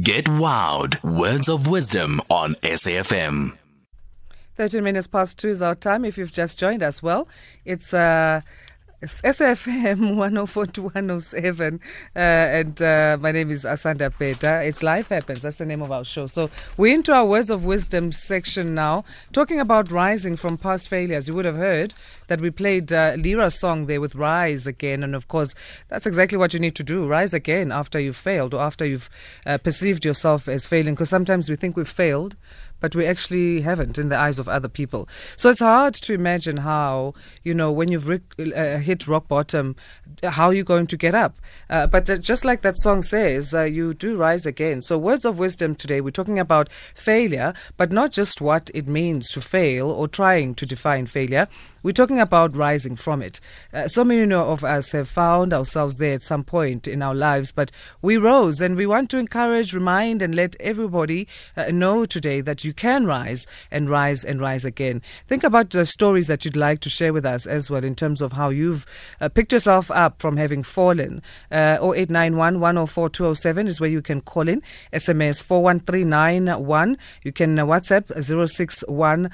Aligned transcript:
Get 0.00 0.24
wowed. 0.24 1.02
Words 1.02 1.50
of 1.50 1.66
wisdom 1.66 2.22
on 2.30 2.54
SAFM. 2.62 3.58
13 4.56 4.82
minutes 4.82 5.06
past 5.06 5.38
two 5.38 5.48
is 5.48 5.60
our 5.60 5.74
time. 5.74 6.06
If 6.06 6.16
you've 6.16 6.32
just 6.32 6.58
joined 6.58 6.82
us, 6.82 7.02
well, 7.02 7.28
it's 7.66 7.92
uh, 7.92 8.40
SFM 9.02 10.16
104 10.16 10.66
to 10.66 10.82
107. 10.82 11.80
Uh, 12.14 12.18
and 12.18 12.80
uh, 12.80 13.16
my 13.20 13.32
name 13.32 13.50
is 13.50 13.64
Asanda 13.64 14.12
Peta. 14.16 14.62
It's 14.62 14.82
Life 14.82 15.08
Happens. 15.08 15.42
That's 15.42 15.58
the 15.58 15.66
name 15.66 15.82
of 15.82 15.90
our 15.90 16.04
show. 16.04 16.26
So 16.28 16.50
we're 16.76 16.94
into 16.94 17.12
our 17.12 17.26
Words 17.26 17.50
of 17.50 17.64
Wisdom 17.64 18.12
section 18.12 18.74
now, 18.74 19.04
talking 19.32 19.58
about 19.58 19.90
rising 19.90 20.36
from 20.36 20.56
past 20.56 20.88
failures. 20.88 21.26
You 21.26 21.34
would 21.34 21.44
have 21.44 21.56
heard 21.56 21.94
that 22.28 22.40
we 22.40 22.50
played 22.50 22.92
uh, 22.92 23.14
Lira's 23.18 23.58
song 23.58 23.86
there 23.86 24.00
with 24.00 24.14
Rise 24.14 24.66
Again. 24.66 25.02
And 25.02 25.16
of 25.16 25.26
course, 25.26 25.54
that's 25.88 26.06
exactly 26.06 26.38
what 26.38 26.54
you 26.54 26.60
need 26.60 26.76
to 26.76 26.84
do 26.84 27.06
rise 27.06 27.34
again 27.34 27.72
after 27.72 27.98
you've 27.98 28.16
failed 28.16 28.54
or 28.54 28.62
after 28.62 28.86
you've 28.86 29.10
uh, 29.44 29.58
perceived 29.58 30.04
yourself 30.04 30.48
as 30.48 30.66
failing. 30.66 30.94
Because 30.94 31.10
sometimes 31.10 31.50
we 31.50 31.56
think 31.56 31.76
we've 31.76 31.88
failed 31.88 32.36
but 32.82 32.94
we 32.96 33.06
actually 33.06 33.62
haven't 33.62 33.96
in 33.96 34.10
the 34.10 34.18
eyes 34.18 34.38
of 34.38 34.48
other 34.48 34.68
people. 34.68 35.08
So 35.36 35.48
it's 35.48 35.60
hard 35.60 35.94
to 35.94 36.12
imagine 36.12 36.58
how, 36.58 37.14
you 37.44 37.54
know, 37.54 37.70
when 37.70 37.90
you've 37.90 38.08
ric- 38.08 38.34
uh, 38.38 38.78
hit 38.78 39.06
rock 39.06 39.28
bottom, 39.28 39.76
how 40.22 40.50
you're 40.50 40.64
going 40.64 40.88
to 40.88 40.96
get 40.96 41.14
up. 41.14 41.36
Uh, 41.70 41.86
but 41.86 42.10
uh, 42.10 42.16
just 42.16 42.44
like 42.44 42.62
that 42.62 42.76
song 42.76 43.00
says, 43.00 43.54
uh, 43.54 43.62
you 43.62 43.94
do 43.94 44.16
rise 44.16 44.44
again. 44.44 44.82
So, 44.82 44.98
words 44.98 45.24
of 45.24 45.38
wisdom 45.38 45.76
today, 45.76 46.00
we're 46.00 46.10
talking 46.10 46.40
about 46.40 46.70
failure, 46.72 47.54
but 47.76 47.92
not 47.92 48.10
just 48.10 48.40
what 48.40 48.70
it 48.74 48.88
means 48.88 49.30
to 49.30 49.40
fail 49.40 49.88
or 49.88 50.08
trying 50.08 50.54
to 50.56 50.66
define 50.66 51.06
failure. 51.06 51.46
We're 51.82 51.90
talking 51.90 52.20
about 52.20 52.56
rising 52.56 52.94
from 52.94 53.22
it. 53.22 53.40
Uh, 53.72 53.88
so 53.88 54.04
many 54.04 54.32
of 54.32 54.62
us 54.62 54.92
have 54.92 55.08
found 55.08 55.52
ourselves 55.52 55.96
there 55.96 56.14
at 56.14 56.22
some 56.22 56.44
point 56.44 56.86
in 56.86 57.02
our 57.02 57.14
lives, 57.14 57.50
but 57.50 57.72
we 58.00 58.16
rose 58.16 58.60
and 58.60 58.76
we 58.76 58.86
want 58.86 59.10
to 59.10 59.18
encourage, 59.18 59.74
remind, 59.74 60.22
and 60.22 60.32
let 60.32 60.54
everybody 60.60 61.26
uh, 61.56 61.72
know 61.72 62.04
today 62.04 62.40
that 62.40 62.62
you 62.62 62.72
can 62.72 63.04
rise 63.04 63.48
and 63.68 63.90
rise 63.90 64.22
and 64.22 64.40
rise 64.40 64.64
again. 64.64 65.02
Think 65.26 65.42
about 65.42 65.70
the 65.70 65.84
stories 65.84 66.28
that 66.28 66.44
you'd 66.44 66.56
like 66.56 66.78
to 66.80 66.88
share 66.88 67.12
with 67.12 67.26
us 67.26 67.46
as 67.46 67.68
well 67.68 67.84
in 67.84 67.96
terms 67.96 68.20
of 68.20 68.34
how 68.34 68.50
you've 68.50 68.86
uh, 69.20 69.28
picked 69.28 69.52
yourself 69.52 69.90
up 69.90 70.22
from 70.22 70.36
having 70.36 70.62
fallen. 70.62 71.20
Uh, 71.50 71.78
0891 71.82 72.60
104 72.60 73.08
207 73.08 73.66
is 73.66 73.80
where 73.80 73.90
you 73.90 74.02
can 74.02 74.20
call 74.20 74.48
in. 74.48 74.62
SMS 74.92 75.42
41391. 75.42 76.96
You 77.24 77.32
can 77.32 77.58
uh, 77.58 77.66
WhatsApp 77.66 78.06
061 78.22 79.30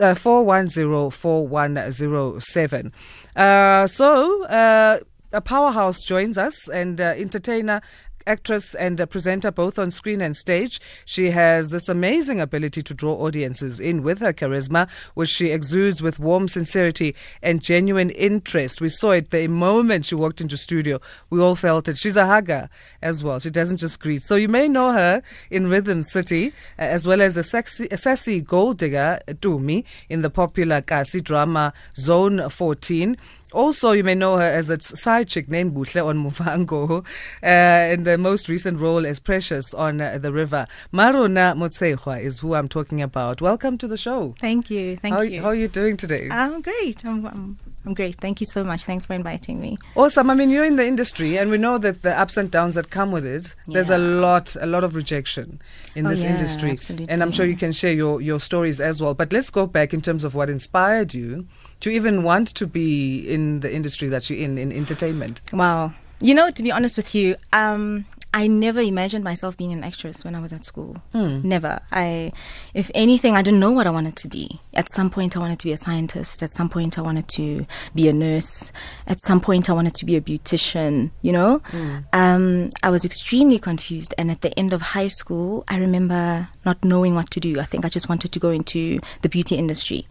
uh, 0.00 0.14
410 0.16 1.83
07. 1.90 2.92
Uh, 3.36 3.86
so, 3.86 4.44
uh, 4.44 4.98
a 5.32 5.40
powerhouse 5.40 6.04
joins 6.04 6.38
us 6.38 6.68
and 6.68 7.00
uh, 7.00 7.14
entertainer 7.16 7.80
actress 8.26 8.74
and 8.74 9.00
a 9.00 9.06
presenter 9.06 9.50
both 9.50 9.78
on 9.78 9.90
screen 9.90 10.20
and 10.20 10.36
stage. 10.36 10.80
She 11.04 11.30
has 11.30 11.70
this 11.70 11.88
amazing 11.88 12.40
ability 12.40 12.82
to 12.82 12.94
draw 12.94 13.14
audiences 13.14 13.80
in 13.80 14.02
with 14.02 14.20
her 14.20 14.32
charisma, 14.32 14.88
which 15.14 15.30
she 15.30 15.50
exudes 15.50 16.02
with 16.02 16.18
warm 16.18 16.48
sincerity 16.48 17.14
and 17.42 17.62
genuine 17.62 18.10
interest. 18.10 18.80
We 18.80 18.88
saw 18.88 19.12
it 19.12 19.30
the 19.30 19.48
moment 19.48 20.06
she 20.06 20.14
walked 20.14 20.40
into 20.40 20.56
studio. 20.56 21.00
We 21.30 21.40
all 21.40 21.56
felt 21.56 21.88
it. 21.88 21.96
She's 21.96 22.16
a 22.16 22.26
hugger 22.26 22.68
as 23.02 23.22
well. 23.22 23.38
She 23.38 23.50
doesn't 23.50 23.78
just 23.78 24.00
greet. 24.00 24.22
So 24.22 24.36
you 24.36 24.48
may 24.48 24.68
know 24.68 24.92
her 24.92 25.22
in 25.50 25.68
Rhythm 25.68 26.02
City, 26.02 26.48
uh, 26.78 26.82
as 26.82 27.06
well 27.06 27.20
as 27.20 27.36
a, 27.36 27.42
sexy, 27.42 27.88
a 27.90 27.96
sassy 27.96 28.40
gold 28.40 28.78
digger, 28.78 29.20
Tumi, 29.28 29.84
in 30.08 30.22
the 30.22 30.30
popular 30.30 30.80
Kasi 30.80 31.20
drama 31.20 31.72
Zone 31.96 32.48
14. 32.48 33.16
Also, 33.54 33.92
you 33.92 34.02
may 34.02 34.16
know 34.16 34.36
her 34.36 34.42
as 34.42 34.68
a 34.68 34.80
side 34.80 35.28
chick 35.28 35.48
named 35.48 35.74
Buhle 35.74 36.04
on 36.04 36.24
Muvhango, 36.24 37.04
uh, 37.42 37.92
in 37.94 38.02
the 38.02 38.18
most 38.18 38.48
recent 38.48 38.80
role 38.80 39.06
as 39.06 39.20
Precious 39.20 39.72
on 39.72 40.00
uh, 40.00 40.18
The 40.18 40.32
River. 40.32 40.66
Mmarona 40.92 41.54
Motshegoa 41.54 42.20
is 42.20 42.40
who 42.40 42.54
I'm 42.54 42.66
talking 42.66 43.00
about. 43.00 43.40
Welcome 43.40 43.78
to 43.78 43.86
the 43.86 43.96
show. 43.96 44.34
Thank 44.40 44.70
you. 44.70 44.96
Thank 44.96 45.14
how, 45.14 45.20
you. 45.20 45.40
How 45.40 45.48
are 45.48 45.54
you 45.54 45.68
doing 45.68 45.96
today? 45.96 46.28
I'm 46.32 46.62
great. 46.62 47.04
I'm, 47.04 47.24
I'm, 47.26 47.56
I'm 47.86 47.94
great. 47.94 48.16
Thank 48.16 48.40
you 48.40 48.46
so 48.46 48.64
much. 48.64 48.82
Thanks 48.82 49.06
for 49.06 49.14
inviting 49.14 49.60
me. 49.60 49.78
Awesome. 49.94 50.30
I 50.30 50.34
mean, 50.34 50.50
you're 50.50 50.64
in 50.64 50.74
the 50.74 50.86
industry, 50.86 51.38
and 51.38 51.48
we 51.48 51.56
know 51.56 51.78
that 51.78 52.02
the 52.02 52.18
ups 52.18 52.36
and 52.36 52.50
downs 52.50 52.74
that 52.74 52.90
come 52.90 53.12
with 53.12 53.24
it. 53.24 53.54
Yeah. 53.68 53.74
There's 53.74 53.90
a 53.90 53.98
lot, 53.98 54.56
a 54.60 54.66
lot 54.66 54.82
of 54.82 54.96
rejection 54.96 55.62
in 55.94 56.06
oh, 56.06 56.10
this 56.10 56.24
yeah, 56.24 56.34
industry, 56.34 56.72
absolutely. 56.72 57.08
and 57.08 57.22
I'm 57.22 57.30
sure 57.30 57.46
you 57.46 57.56
can 57.56 57.70
share 57.70 57.92
your 57.92 58.20
your 58.20 58.40
stories 58.40 58.80
as 58.80 59.00
well. 59.00 59.14
But 59.14 59.32
let's 59.32 59.50
go 59.50 59.64
back 59.64 59.94
in 59.94 60.00
terms 60.00 60.24
of 60.24 60.34
what 60.34 60.50
inspired 60.50 61.14
you 61.14 61.46
to 61.84 61.90
even 61.90 62.22
want 62.22 62.48
to 62.48 62.66
be 62.66 63.28
in 63.28 63.60
the 63.60 63.70
industry 63.70 64.08
that 64.08 64.30
you're 64.30 64.38
in, 64.38 64.56
in 64.56 64.72
entertainment? 64.72 65.42
Wow. 65.52 65.92
You 66.18 66.34
know, 66.34 66.50
to 66.50 66.62
be 66.62 66.72
honest 66.72 66.96
with 66.96 67.14
you, 67.14 67.36
um, 67.52 68.06
I 68.34 68.48
never 68.48 68.80
imagined 68.80 69.22
myself 69.22 69.56
being 69.56 69.72
an 69.72 69.84
actress 69.84 70.24
when 70.24 70.34
I 70.34 70.40
was 70.40 70.52
at 70.52 70.64
school. 70.64 70.96
Hmm. 71.12 71.40
Never. 71.48 71.80
I, 71.92 72.32
if 72.74 72.90
anything, 72.92 73.36
I 73.36 73.42
didn't 73.42 73.60
know 73.60 73.70
what 73.70 73.86
I 73.86 73.90
wanted 73.90 74.16
to 74.16 74.28
be. 74.28 74.60
At 74.74 74.90
some 74.90 75.08
point, 75.08 75.36
I 75.36 75.38
wanted 75.38 75.60
to 75.60 75.66
be 75.66 75.72
a 75.72 75.76
scientist. 75.76 76.42
At 76.42 76.52
some 76.52 76.68
point, 76.68 76.98
I 76.98 77.02
wanted 77.02 77.28
to 77.38 77.64
be 77.94 78.08
a 78.08 78.12
nurse. 78.12 78.72
At 79.06 79.22
some 79.22 79.40
point, 79.40 79.70
I 79.70 79.72
wanted 79.72 79.94
to 79.94 80.04
be 80.04 80.16
a 80.16 80.20
beautician. 80.20 81.12
You 81.22 81.32
know, 81.32 81.58
Hmm. 81.70 81.96
um, 82.12 82.70
I 82.82 82.90
was 82.90 83.04
extremely 83.04 83.58
confused. 83.60 84.12
And 84.18 84.30
at 84.32 84.40
the 84.40 84.52
end 84.58 84.72
of 84.72 84.82
high 84.82 85.08
school, 85.20 85.62
I 85.68 85.78
remember 85.78 86.48
not 86.64 86.84
knowing 86.84 87.14
what 87.14 87.30
to 87.30 87.40
do. 87.40 87.60
I 87.60 87.64
think 87.64 87.84
I 87.84 87.88
just 87.88 88.08
wanted 88.08 88.32
to 88.32 88.40
go 88.40 88.50
into 88.50 88.98
the 89.22 89.28
beauty 89.28 89.54
industry, 89.54 90.08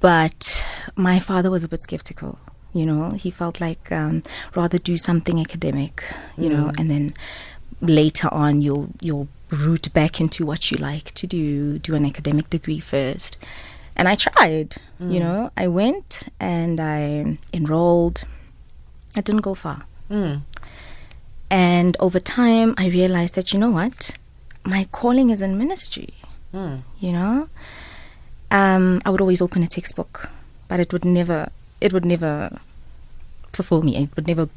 but 0.00 0.64
my 0.96 1.18
father 1.18 1.50
was 1.50 1.64
a 1.64 1.68
bit 1.68 1.82
skeptical. 1.82 2.38
You 2.72 2.84
know, 2.86 3.10
he 3.12 3.30
felt 3.30 3.60
like 3.60 3.92
um, 3.92 4.24
rather 4.56 4.78
do 4.78 4.96
something 4.96 5.38
academic. 5.40 6.02
You 6.36 6.48
know, 6.50 6.72
and 6.76 6.90
then 6.90 7.14
later 7.88 8.28
on 8.32 8.60
you'll 8.62 8.88
you'll 9.00 9.28
root 9.50 9.92
back 9.92 10.20
into 10.20 10.44
what 10.44 10.70
you 10.70 10.76
like 10.78 11.12
to 11.14 11.26
do 11.26 11.78
do 11.78 11.94
an 11.94 12.04
academic 12.04 12.50
degree 12.50 12.80
first. 12.80 13.36
And 13.96 14.08
i 14.08 14.14
tried 14.16 14.76
you 15.00 15.20
know 15.20 15.50
i 15.56 15.66
went 15.68 16.28
and 16.40 16.80
i 16.80 17.36
enrolled. 17.52 18.24
I 19.16 19.20
didn't 19.20 19.42
go 19.42 19.54
far. 19.54 19.82
Mm. 20.10 20.42
and 21.50 21.96
over 22.00 22.20
time 22.20 22.74
i 22.76 22.86
realized 22.88 23.34
that 23.36 23.52
you 23.52 23.58
know 23.58 23.70
what? 23.70 24.16
My 24.64 24.86
calling 24.92 25.30
is 25.30 25.40
in 25.42 25.58
ministry 25.58 26.14
Mm. 26.52 26.82
you 27.00 27.12
know? 27.12 27.48
Um, 28.50 29.02
i 29.04 29.10
would 29.10 29.20
always 29.20 29.40
open 29.42 29.62
a 29.62 29.66
textbook 29.66 30.28
but 30.68 30.78
it 30.80 30.92
would 30.92 31.04
never 31.04 31.48
it 31.80 31.92
would 31.92 32.04
never 32.04 32.58
fulfill 33.56 33.82
me 33.82 33.92
it 33.96 34.10
would 34.16 34.26
never 34.26 34.48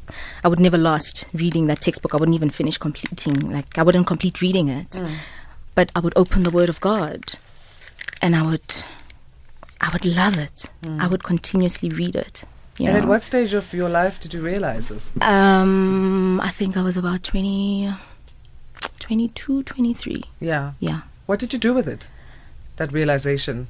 i 0.44 0.48
would 0.48 0.60
never 0.60 0.78
last 0.78 1.24
reading 1.42 1.66
that 1.68 1.80
textbook 1.80 2.12
i 2.14 2.16
wouldn't 2.18 2.34
even 2.40 2.50
finish 2.50 2.76
completing 2.78 3.36
like 3.56 3.78
i 3.78 3.82
wouldn't 3.82 4.06
complete 4.06 4.40
reading 4.40 4.68
it 4.68 4.90
Mm. 5.02 5.14
but 5.74 5.90
i 5.96 6.00
would 6.00 6.16
open 6.22 6.42
the 6.42 6.50
word 6.58 6.68
of 6.68 6.78
god 6.80 7.20
and 8.22 8.34
i 8.34 8.42
would 8.42 8.70
i 9.80 9.88
would 9.92 10.04
love 10.04 10.36
it 10.46 10.58
i 11.04 11.06
would 11.06 11.22
continuously 11.32 11.88
read 12.02 12.16
it 12.26 12.36
And 12.80 12.92
know? 12.94 12.98
at 13.02 13.06
what 13.12 13.22
stage 13.30 13.52
of 13.60 13.66
your 13.80 13.88
life 14.00 14.14
did 14.22 14.30
you 14.34 14.42
realize 14.52 14.84
this? 14.92 15.04
um 15.20 16.40
i 16.48 16.50
think 16.58 16.76
i 16.76 16.82
was 16.88 16.96
about 16.96 17.20
20 17.22 17.92
22 19.00 19.62
23 19.62 20.22
Yeah. 20.40 20.72
yeah 20.80 21.00
What 21.26 21.38
did 21.40 21.52
you 21.52 21.58
do 21.58 21.74
with 21.74 21.88
it? 21.88 22.08
That 22.76 22.92
realization. 22.92 23.66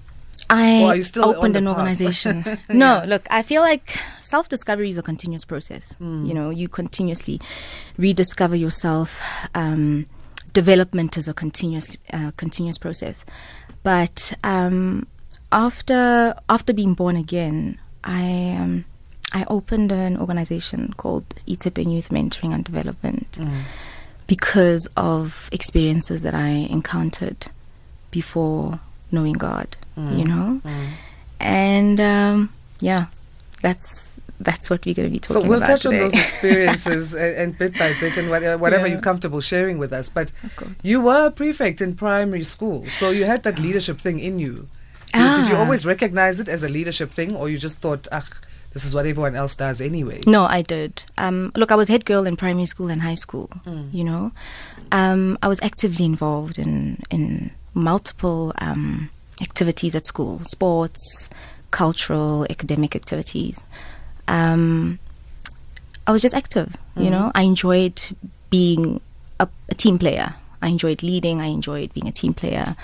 I 0.50 0.82
Or 0.82 0.86
are 0.92 0.96
you 0.96 1.02
still 1.02 1.24
opened 1.26 1.56
an 1.56 1.68
organization. 1.68 2.44
no, 2.70 3.02
look, 3.06 3.26
I 3.30 3.42
feel 3.42 3.62
like 3.62 3.98
self 4.20 4.48
discovery 4.48 4.88
is 4.88 4.98
a 4.98 5.02
continuous 5.02 5.44
process. 5.44 5.94
Hmm. 5.96 6.24
You 6.24 6.34
know, 6.34 6.50
you 6.50 6.68
continuously 6.68 7.40
rediscover 7.96 8.56
yourself. 8.56 9.20
Um, 9.54 10.06
development 10.54 11.16
is 11.18 11.28
a 11.28 11.34
continuous 11.34 11.96
uh, 12.12 12.30
continuous 12.36 12.78
process. 12.78 13.24
But 13.82 14.32
um, 14.42 15.06
after 15.52 16.34
after 16.48 16.72
being 16.72 16.94
born 16.94 17.16
again, 17.16 17.78
I 18.04 18.56
um, 18.58 18.84
I 19.34 19.44
opened 19.48 19.92
an 19.92 20.16
organization 20.16 20.94
called 20.96 21.26
Itshepeng 21.46 21.92
Youth 21.92 22.08
Mentoring 22.08 22.54
and 22.54 22.64
Development 22.64 23.30
Mm. 23.32 23.62
because 24.26 24.88
of 24.96 25.48
experiences 25.52 26.22
that 26.22 26.34
I 26.34 26.48
encountered 26.48 27.48
before 28.10 28.80
knowing 29.10 29.34
God, 29.34 29.76
you 29.98 30.24
know? 30.24 30.60
Mm. 30.64 30.86
And 31.40 32.00
um, 32.00 32.52
yeah, 32.80 33.06
that's 33.62 34.06
that's 34.40 34.70
what 34.70 34.86
we're 34.86 34.94
going 34.94 35.08
to 35.08 35.12
be 35.12 35.18
talking 35.18 35.36
about. 35.36 35.42
So 35.44 35.48
we'll 35.48 35.58
about 35.58 35.66
touch 35.66 35.82
today. 35.82 35.96
on 36.04 36.10
those 36.10 36.14
experiences 36.14 37.12
and, 37.22 37.34
and 37.36 37.58
bit 37.58 37.76
by 37.78 37.92
bit 38.00 38.16
and 38.16 38.30
what- 38.30 38.60
whatever 38.60 38.86
Yeah. 38.86 38.92
you're 38.94 39.00
comfortable 39.02 39.40
sharing 39.40 39.78
with 39.78 39.92
us. 39.92 40.08
But 40.08 40.30
you 40.82 41.00
were 41.00 41.26
a 41.26 41.30
prefect 41.30 41.80
in 41.80 41.94
primary 41.96 42.44
school, 42.44 42.86
so 42.86 43.10
you 43.10 43.24
had 43.24 43.42
that 43.42 43.58
leadership 43.58 43.98
thing 43.98 44.18
in 44.20 44.38
you. 44.38 44.68
Did, 45.12 45.36
did 45.36 45.48
you 45.48 45.56
Ah. 45.56 45.60
always 45.64 45.84
recognize 45.86 46.38
it 46.38 46.48
as 46.48 46.62
a 46.62 46.68
leadership 46.68 47.10
thing, 47.10 47.34
or 47.34 47.48
you 47.48 47.58
just 47.58 47.78
thought, 47.78 48.06
ah, 48.12 48.26
this 48.74 48.84
is 48.84 48.94
what 48.94 49.06
everyone 49.06 49.34
else 49.34 49.54
does 49.56 49.80
anyway? 49.80 50.20
No, 50.26 50.44
I 50.44 50.60
did. 50.62 51.02
Um, 51.16 51.50
look, 51.56 51.72
I 51.72 51.76
was 51.76 51.88
head 51.88 52.04
girl 52.04 52.26
in 52.26 52.36
primary 52.36 52.66
school 52.66 52.90
and 52.90 53.00
high 53.02 53.16
school. 53.16 53.48
Mm. 53.66 53.88
You 53.92 54.04
know, 54.04 54.32
um, 54.92 55.38
I 55.42 55.48
was 55.48 55.58
actively 55.62 56.04
involved 56.04 56.58
in 56.58 56.98
in 57.10 57.50
multiple 57.74 58.52
um, 58.58 59.08
activities 59.42 59.94
at 59.94 60.06
school: 60.06 60.40
sports, 60.46 61.30
cultural, 61.70 62.46
academic 62.50 62.94
activities. 62.96 63.62
Um, 64.26 64.98
I 66.06 66.12
was 66.12 66.22
just 66.22 66.34
active. 66.34 66.76
You 66.96 67.06
Mhm. 67.06 67.10
know, 67.10 67.32
I 67.34 67.42
enjoyed 67.42 68.02
being 68.50 69.00
a, 69.40 69.48
a 69.68 69.74
team 69.74 69.98
player. 69.98 70.34
I 70.62 70.68
enjoyed 70.68 71.02
leading. 71.02 71.40
I 71.40 71.46
enjoyed 71.46 71.92
being 71.94 72.08
a 72.08 72.12
team 72.12 72.34
player. 72.34 72.76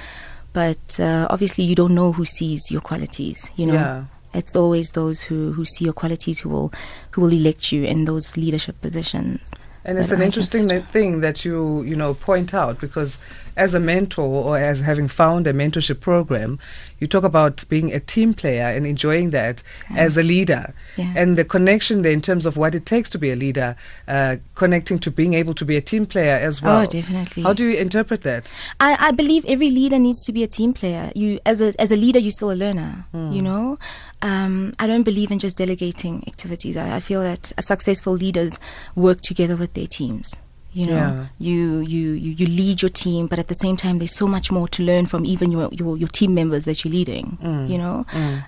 But 0.53 1.01
uh, 1.01 1.27
obviously, 1.31 1.65
you 1.65 1.75
don't 1.75 1.95
know 1.95 2.13
who 2.13 2.25
sees 2.25 2.71
your 2.71 2.81
qualities. 2.81 3.51
You 3.57 3.67
know, 3.67 3.75
Yeah. 3.75 4.05
it's 4.33 4.55
always 4.55 4.91
those 4.91 5.23
who, 5.23 5.53
who 5.53 5.65
see 5.65 5.85
your 5.85 5.95
qualities 5.95 6.39
who 6.41 6.49
will 6.51 6.73
who 7.13 7.23
will 7.23 7.33
elect 7.33 7.73
you 7.73 7.85
in 7.85 8.05
those 8.05 8.37
leadership 8.37 8.81
positions. 8.81 9.51
And 9.87 9.99
it's 9.99 10.11
an 10.13 10.23
I 10.23 10.25
interesting 10.27 10.69
just- 10.69 10.87
thing 10.93 11.21
that 11.21 11.45
you 11.45 11.83
you 11.83 11.97
know 11.97 12.15
point 12.15 12.55
out 12.55 12.81
because 12.81 13.19
as 13.57 13.75
a 13.75 13.81
mentor 13.81 14.25
or 14.45 14.59
as 14.59 14.81
having 14.81 15.09
found 15.09 15.47
a 15.47 15.53
mentorship 15.53 16.01
program, 16.01 16.59
you 16.99 17.07
talk 17.07 17.25
about 17.25 17.65
being 17.69 17.93
a 17.93 18.01
team 18.01 18.35
player 18.35 18.65
and 18.67 18.87
enjoying 18.87 19.31
that 19.31 19.63
as 19.95 20.17
a 20.17 20.23
leader, 20.23 20.75
Yeah. 20.97 21.13
and 21.17 21.37
the 21.37 21.45
connection 21.45 22.03
there 22.03 22.13
in 22.13 22.21
terms 22.21 22.47
of 22.47 22.57
what 22.57 22.75
it 22.75 22.87
takes 22.87 23.11
to 23.11 23.19
be 23.19 23.31
a 23.31 23.37
leader, 23.37 23.77
uh, 24.09 24.37
connecting 24.55 24.99
to 25.01 25.11
being 25.11 25.35
able 25.35 25.55
to 25.55 25.65
be 25.65 25.77
a 25.77 25.81
team 25.81 26.07
player 26.07 26.37
as 26.37 26.63
well. 26.63 26.83
Oh, 26.83 26.87
definitely. 26.87 27.43
How 27.43 27.53
do 27.53 27.65
you 27.67 27.77
interpret 27.79 28.23
that? 28.23 28.51
I, 28.81 28.97
I 29.09 29.11
believe 29.13 29.45
every 29.47 29.71
leader 29.71 29.99
needs 29.99 30.25
to 30.27 30.33
be 30.33 30.43
a 30.43 30.47
team 30.49 30.73
player. 30.73 31.13
You 31.15 31.41
as 31.45 31.61
a 31.61 31.75
as 31.81 31.91
a 31.93 31.97
leader, 31.97 32.19
you're 32.19 32.31
still 32.31 32.51
a 32.51 32.55
learner. 32.65 33.05
You 33.13 33.43
know, 33.43 33.79
um, 34.23 34.73
I 34.79 34.87
don't 34.87 35.03
believe 35.03 35.31
in 35.31 35.39
just 35.39 35.57
delegating 35.57 36.25
activities. 36.27 36.77
I, 36.77 36.97
I 36.97 37.01
feel 37.01 37.21
that 37.23 37.53
successful 37.61 38.13
leaders 38.15 38.59
work 38.95 39.21
together 39.21 39.57
with 39.57 39.75
their 39.75 39.87
teams. 39.87 40.35
You 40.75 40.87
know, 40.87 40.95
Yeah. 40.97 41.27
you, 41.39 41.79
you 41.95 42.05
you 42.25 42.31
you 42.41 42.47
lead 42.47 42.83
your 42.83 42.89
team, 42.91 43.29
but 43.29 43.39
at 43.39 43.47
the 43.47 43.55
same 43.55 43.77
time, 43.77 43.99
there's 44.01 44.17
so 44.17 44.27
much 44.27 44.51
more 44.51 44.67
to 44.77 44.83
learn 44.83 45.07
from 45.07 45.25
even 45.25 45.51
your 45.53 45.69
your, 45.73 45.97
your 45.97 46.09
team 46.09 46.35
members 46.35 46.65
that 46.65 46.77
you're 46.85 46.93
leading. 46.93 47.39
You 47.73 47.79
know, 47.79 48.05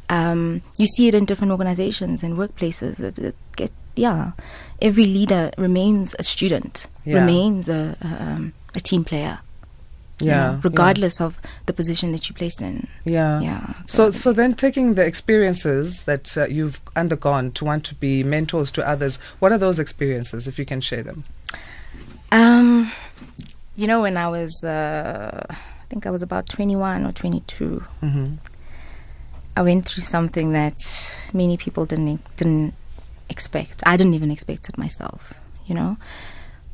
um, 0.08 0.60
you 0.76 0.86
see 0.86 1.06
it 1.08 1.14
in 1.14 1.24
different 1.24 1.52
organizations 1.52 2.22
and 2.24 2.36
workplaces. 2.36 2.98
It, 3.00 3.18
it 3.18 3.36
get, 3.54 3.70
yeah, 3.94 4.32
every 4.82 5.06
leader 5.06 5.52
remains 5.56 6.14
a 6.18 6.22
student, 6.24 6.86
Yeah. 7.04 7.20
remains 7.20 7.68
a, 7.68 7.96
a, 8.02 8.08
um, 8.24 8.52
a 8.74 8.80
team 8.80 9.04
player 9.04 9.38
you 10.18 10.28
Yeah, 10.28 10.34
know, 10.34 10.52
yeah. 10.52 10.60
regardless 10.64 11.20
of 11.20 11.40
the 11.66 11.72
position 11.74 12.12
that 12.12 12.26
you 12.28 12.34
placed 12.34 12.60
in. 12.62 12.86
Yeah. 13.04 13.38
Yeah. 13.40 13.74
So, 13.86 14.12
so 14.12 14.32
then 14.32 14.54
taking 14.54 14.94
the 14.94 15.04
experiences 15.04 16.04
that 16.04 16.36
uh, 16.38 16.46
you've 16.46 16.80
undergone 16.96 17.52
to 17.52 17.64
want 17.66 17.84
to 17.84 17.94
be 17.94 18.22
mentors 18.24 18.72
to 18.72 18.88
others, 18.88 19.18
what 19.40 19.52
are 19.52 19.58
those 19.58 19.78
experiences, 19.78 20.48
if 20.48 20.58
you 20.58 20.64
can 20.64 20.80
share 20.80 21.02
them? 21.02 21.24
Um, 22.32 22.90
you 23.76 23.86
know, 23.86 24.02
when 24.02 24.16
I 24.16 24.28
was, 24.28 24.64
uh, 24.64 25.46
I 25.50 25.84
think 25.88 26.06
I 26.06 26.10
was 26.10 26.22
about 26.22 26.48
21 26.48 27.04
or 27.04 27.12
22, 27.12 27.84
Mm-hmm. 28.02 28.34
I 29.58 29.62
went 29.62 29.88
through 29.88 30.02
something 30.02 30.52
that 30.52 30.78
many 31.32 31.56
people 31.56 31.86
didn't 31.86 32.20
didn't 32.36 32.74
expect. 33.30 33.82
I 33.86 33.96
didn't 33.96 34.12
even 34.12 34.30
expect 34.30 34.68
it 34.68 34.76
myself, 34.76 35.32
you 35.66 35.74
know. 35.74 35.96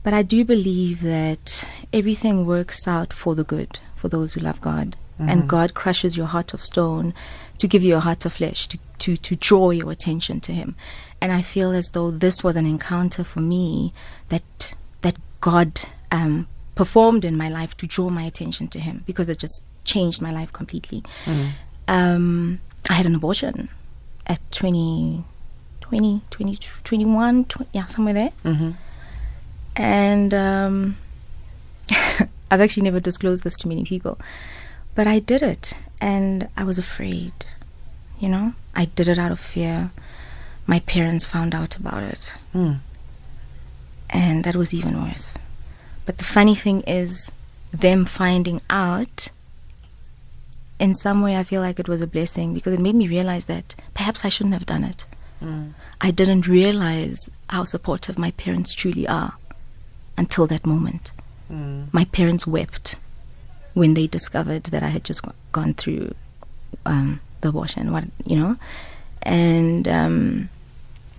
But 0.03 0.15
I 0.15 0.23
do 0.23 0.45
believe 0.45 1.01
that 1.03 1.65
everything 1.93 2.45
works 2.45 2.89
out 2.89 3.13
for 3.13 3.37
the 3.37 3.45
good 3.45 3.79
for 3.95 4.09
those 4.09 4.35
who 4.35 4.41
love 4.41 4.61
God. 4.61 4.97
And 5.19 5.49
God 5.49 5.73
crushes 5.73 6.17
your 6.17 6.27
heart 6.27 6.53
of 6.53 6.61
stone 6.61 7.15
to 7.59 7.69
give 7.69 7.85
you 7.85 7.95
a 7.95 8.01
heart 8.01 8.25
of 8.25 8.33
flesh, 8.33 8.67
to, 8.67 8.79
to, 8.99 9.17
to 9.17 9.37
draw 9.37 9.71
your 9.71 9.93
attention 9.93 10.41
to 10.41 10.53
Him. 10.53 10.75
And 11.21 11.31
I 11.31 11.43
feel 11.43 11.71
as 11.71 11.91
though 11.93 12.11
this 12.11 12.43
was 12.43 12.57
an 12.57 12.67
encounter 12.67 13.23
for 13.23 13.39
me 13.39 13.93
that 14.31 14.75
that 15.03 15.15
God 15.43 15.83
um, 16.11 16.47
performed 16.75 17.25
in 17.27 17.37
my 17.37 17.51
life 17.51 17.77
to 17.77 17.87
draw 17.87 18.09
my 18.09 18.23
attention 18.23 18.69
to 18.69 18.81
Him 18.81 19.03
because 19.07 19.29
it 19.29 19.39
just 19.39 19.63
changed 19.85 20.23
my 20.23 20.33
life 20.33 20.51
completely. 20.53 21.03
Um, 21.89 22.61
I 22.89 22.95
had 22.95 23.05
an 23.07 23.15
abortion 23.15 23.69
at 24.27 24.39
20, 24.53 25.25
20, 25.83 26.23
20 26.31 26.57
21, 26.85 27.45
tw- 27.45 27.57
yeah, 27.73 27.85
somewhere 27.87 28.15
there. 28.15 28.31
Mm-hmm. 28.45 28.71
And 29.77 30.33
um, 30.35 30.97
I've 32.51 32.61
actually 32.61 32.85
never 32.85 33.01
disclosed 33.01 33.43
this 33.45 33.57
to 33.59 33.69
many 33.69 33.85
people, 33.85 34.19
but 34.95 35.07
I 35.07 35.19
did 35.19 35.43
it, 35.43 35.75
and 36.01 36.49
I 36.57 36.65
was 36.65 36.79
afraid. 36.79 37.33
You 38.21 38.29
know, 38.29 38.53
I 38.77 38.85
did 38.85 39.09
it 39.09 39.19
out 39.19 39.33
of 39.33 39.41
fear. 39.41 39.91
My 40.67 40.79
parents 40.81 41.27
found 41.27 41.55
out 41.55 41.77
about 41.77 42.03
it, 42.05 42.31
Mm. 42.55 42.79
And 44.13 44.45
that 44.45 44.55
was 44.55 44.75
even 44.75 45.03
worse. 45.03 45.35
But 46.05 46.19
the 46.19 46.25
funny 46.25 46.55
thing 46.55 46.83
is, 46.83 47.33
them 47.73 48.05
finding 48.05 48.61
out. 48.69 49.31
In 50.79 50.95
some 50.95 51.23
way, 51.23 51.37
I 51.37 51.45
feel 51.45 51.63
like 51.63 51.79
it 51.79 51.89
was 51.89 52.03
a 52.03 52.07
blessing 52.07 52.55
because 52.55 52.75
it 52.75 52.81
made 52.81 52.95
me 52.95 53.09
realize 53.09 53.47
that 53.47 53.75
perhaps 53.95 54.25
I 54.25 54.29
shouldn't 54.29 54.55
have 54.55 54.67
done 54.67 54.85
it. 54.85 55.07
Mm. 55.43 55.73
I 56.01 56.11
didn't 56.11 56.47
realize 56.47 57.31
how 57.49 57.65
supportive 57.65 58.19
my 58.19 58.33
parents 58.33 58.75
truly 58.75 59.07
are 59.07 59.35
until 60.19 60.47
that 60.49 60.67
moment. 60.67 61.13
Mm. 61.51 61.93
My 61.93 62.05
parents 62.05 62.47
wept 62.47 62.97
when 63.75 63.95
they 63.95 64.07
discovered 64.07 64.65
that 64.65 64.83
I 64.83 64.89
had 64.89 65.05
just 65.05 65.25
gone 65.53 65.75
through 65.75 66.15
um, 66.85 67.21
the 67.41 67.49
abortion, 67.49 67.93
what 67.93 68.05
you 68.27 68.37
know, 68.37 68.57
and 69.23 69.89
um, 69.89 70.49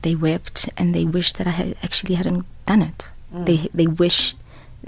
they 0.01 0.13
wept 0.13 0.69
and 0.77 0.93
they 0.93 1.05
wished 1.05 1.37
that 1.37 1.47
I 1.47 1.51
had 1.51 1.75
actually 1.81 2.15
hadn't 2.15 2.45
done 2.65 2.81
it. 2.81 3.11
They 3.31 3.67
they 3.73 3.87
wished 3.87 4.37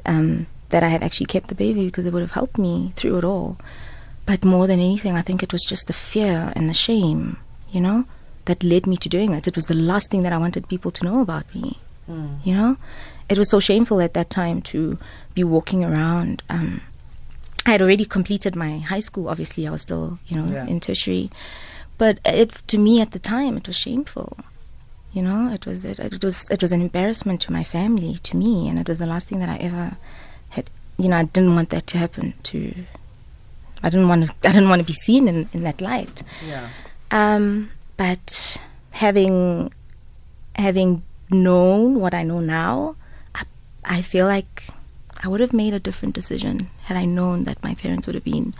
um, 0.05 0.45
that 0.69 0.83
I 0.83 0.89
had 0.89 1.01
actually 1.03 1.25
kept 1.25 1.47
the 1.47 1.55
baby 1.55 1.85
because 1.85 2.05
it 2.05 2.13
would 2.13 2.21
have 2.21 2.31
helped 2.33 2.57
me 2.57 2.93
through 2.95 3.17
it 3.17 3.23
all. 3.23 3.57
But 4.25 4.43
more 4.45 4.67
than 4.67 4.79
anything, 4.79 5.15
I 5.15 5.21
think 5.23 5.41
it 5.43 5.51
was 5.51 5.63
just 5.63 5.87
the 5.87 5.93
fear 5.93 6.51
and 6.55 6.69
the 6.69 6.73
shame, 6.73 7.37
you 7.71 7.81
know, 7.81 8.05
that 8.45 8.63
led 8.63 8.85
me 8.87 8.97
to 8.97 9.09
doing 9.09 9.33
it. 9.33 9.47
It 9.47 9.55
was 9.55 9.65
the 9.65 9.73
last 9.91 10.11
thing 10.11 10.23
that 10.23 10.33
I 10.33 10.37
wanted 10.37 10.67
people 10.67 10.91
to 10.91 11.05
know 11.05 11.21
about 11.21 11.45
me. 11.55 11.79
Mm. 12.09 12.37
You 12.43 12.53
know, 12.55 12.77
it 13.29 13.37
was 13.37 13.49
so 13.49 13.59
shameful 13.59 13.99
at 14.01 14.13
that 14.13 14.29
time 14.29 14.61
to 14.73 14.97
be 15.33 15.43
walking 15.43 15.83
around. 15.83 16.43
Um, 16.49 16.81
I 17.65 17.71
had 17.71 17.81
already 17.81 18.05
completed 18.05 18.55
my 18.55 18.77
high 18.77 18.99
school. 19.01 19.27
Obviously, 19.29 19.67
I 19.67 19.71
was 19.71 19.81
still, 19.81 20.19
you 20.27 20.35
know, 20.39 20.51
Yeah. 20.53 20.67
in 20.67 20.79
tertiary. 20.79 21.31
But 21.97 22.19
it 22.25 22.61
to 22.67 22.77
me 22.77 23.01
at 23.01 23.11
the 23.11 23.19
time, 23.19 23.57
it 23.57 23.65
was 23.67 23.75
shameful. 23.77 24.37
You 25.15 25.21
know, 25.21 25.49
it 25.53 25.65
was 25.65 25.85
it, 25.85 25.97
it 25.97 26.21
was 26.25 26.49
it 26.51 26.61
was 26.61 26.73
an 26.73 26.81
embarrassment 26.81 27.39
to 27.43 27.53
my 27.53 27.63
family, 27.63 28.15
to 28.23 28.35
me, 28.35 28.67
and 28.67 28.77
it 28.77 28.89
was 28.89 28.99
the 28.99 29.05
last 29.05 29.29
thing 29.29 29.39
that 29.39 29.47
I 29.47 29.55
ever 29.55 29.95
had. 30.49 30.69
You 30.97 31.07
know, 31.07 31.15
I 31.15 31.23
didn't 31.23 31.55
want 31.55 31.69
that 31.69 31.87
to 31.87 31.97
happen 31.97 32.33
to. 32.43 32.59
I 33.81 33.89
didn't 33.89 34.09
want 34.09 34.27
to. 34.27 34.33
I 34.43 34.51
didn't 34.51 34.67
want 34.67 34.81
to 34.81 34.85
be 34.85 34.91
seen 34.91 35.29
in, 35.29 35.47
in 35.53 35.63
that 35.63 35.79
light. 35.79 36.21
Yeah. 36.45 36.67
Um, 37.11 37.71
but 37.95 38.59
having 38.91 39.71
having 40.55 41.03
known 41.31 42.01
what 42.01 42.13
I 42.13 42.23
know 42.23 42.41
now, 42.41 42.97
I, 43.33 43.43
I 43.85 44.01
feel 44.01 44.25
like 44.25 44.67
I 45.23 45.29
would 45.29 45.39
have 45.39 45.53
made 45.53 45.73
a 45.73 45.79
different 45.79 46.13
decision 46.13 46.67
had 46.83 46.97
I 46.97 47.05
known 47.05 47.45
that 47.45 47.63
my 47.63 47.73
parents 47.73 48.05
would 48.05 48.15
have 48.15 48.25
been 48.25 48.53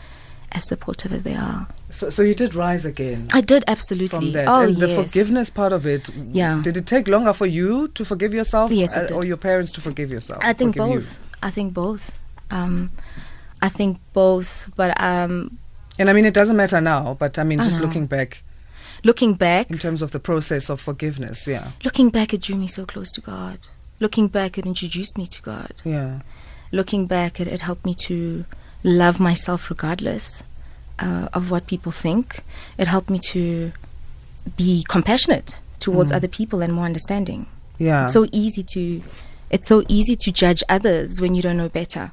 as 0.55 0.67
supportive 0.67 1.11
as 1.13 1.23
they 1.23 1.35
are. 1.35 1.67
So, 1.89 2.09
so 2.09 2.21
you 2.21 2.33
did 2.33 2.55
rise 2.55 2.85
again 2.85 3.27
I 3.33 3.41
did 3.41 3.63
absolutely. 3.67 4.07
from 4.17 4.31
that, 4.33 4.47
Oh 4.47 4.61
and 4.61 4.75
the 4.77 4.87
yes. 4.87 4.95
forgiveness 5.13 5.49
part 5.49 5.73
of 5.73 5.85
it. 5.85 6.09
Yeah. 6.31 6.61
Did 6.63 6.77
it 6.77 6.85
take 6.85 7.07
longer 7.07 7.33
for 7.33 7.45
you 7.45 7.87
to 7.89 8.03
forgive 8.05 8.33
yourself, 8.33 8.71
Yes, 8.71 8.95
uh, 8.95 9.09
or 9.13 9.23
your 9.25 9.37
parents 9.37 9.71
to 9.73 9.81
forgive 9.81 10.09
yourself? 10.11 10.41
I 10.43 10.53
think 10.53 10.75
forgive 10.75 10.89
you? 10.93 10.99
both. 10.99 11.19
I 11.43 11.49
think 11.51 11.73
both. 11.73 12.17
Um, 12.51 12.91
I 13.61 13.69
think 13.69 13.99
both. 14.13 14.69
But 14.75 14.99
um, 15.01 15.57
And 15.99 16.09
I 16.09 16.13
mean, 16.13 16.25
it 16.25 16.33
doesn't 16.33 16.55
matter 16.57 16.81
now, 16.81 17.15
but 17.19 17.37
I 17.39 17.43
mean, 17.43 17.59
just 17.59 17.77
Uh-huh. 17.77 17.85
looking 17.87 18.07
back 18.07 18.43
looking 19.03 19.35
back, 19.35 19.69
in 19.69 19.77
terms 19.77 20.01
of 20.01 20.09
the 20.11 20.19
process 20.19 20.69
of 20.69 20.81
forgiveness, 20.81 21.47
yeah, 21.47 21.71
looking 21.83 22.09
back, 22.09 22.33
it 22.33 22.41
drew 22.41 22.55
me 22.55 22.67
so 22.67 22.85
close 22.85 23.11
to 23.11 23.21
God. 23.21 23.59
Looking 23.99 24.27
back, 24.29 24.57
it 24.57 24.65
introduced 24.65 25.15
me 25.17 25.27
to 25.27 25.41
God. 25.41 25.73
yeah, 25.83 26.21
looking 26.71 27.05
back, 27.05 27.39
it, 27.39 27.47
it 27.47 27.61
helped 27.61 27.85
me 27.85 27.93
to 28.07 28.45
love 28.85 29.19
myself 29.19 29.69
regardless 29.69 30.43
uh, 30.99 31.27
of 31.33 31.49
what 31.51 31.65
people 31.67 31.91
think. 31.91 32.43
It 32.77 32.87
helped 32.87 33.09
me 33.09 33.19
to 33.33 33.71
be 34.55 34.85
compassionate 34.87 35.59
towards 35.79 36.11
Mm. 36.11 36.15
other 36.17 36.27
people 36.27 36.61
and 36.61 36.71
more 36.73 36.85
understanding. 36.85 37.47
yeah, 37.79 38.03
It's 38.03 38.13
so 38.13 38.25
easy 38.31 38.63
to 38.73 39.01
it's 39.51 39.67
so 39.67 39.83
easy 39.87 40.15
to 40.15 40.31
judge 40.31 40.63
others 40.69 41.21
when 41.21 41.35
you 41.35 41.41
don't 41.41 41.57
know 41.57 41.69
better. 41.69 42.11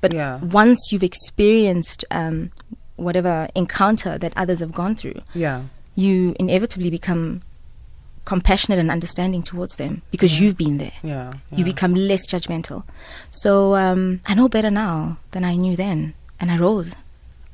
But 0.00 0.12
Yeah. 0.12 0.38
once 0.38 0.78
you've 0.90 1.02
experienced 1.02 2.04
um, 2.10 2.50
whatever 2.96 3.48
encounter 3.54 4.16
that 4.18 4.32
others 4.36 4.60
have 4.60 4.72
gone 4.72 4.94
through, 4.96 5.20
yeah, 5.34 5.62
you 5.96 6.34
inevitably 6.38 6.88
become 6.90 7.42
compassionate 8.24 8.78
and 8.78 8.90
understanding 8.90 9.42
towards 9.42 9.76
them 9.76 10.02
because 10.10 10.38
Yeah. 10.38 10.44
you've 10.46 10.56
been 10.56 10.78
there 10.78 10.92
yeah, 11.02 11.32
you 11.50 11.64
become 11.64 11.94
less 11.94 12.24
judgmental. 12.26 12.84
So 13.30 13.74
um, 13.74 14.20
I 14.26 14.34
know 14.34 14.48
better 14.48 14.70
now 14.70 15.16
than 15.32 15.44
I 15.44 15.56
knew 15.56 15.74
then, 15.76 16.14
and 16.38 16.50
I 16.52 16.56
rose. 16.58 16.94